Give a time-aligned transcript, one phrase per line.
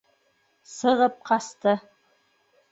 [0.71, 1.77] Сығып ҡасты.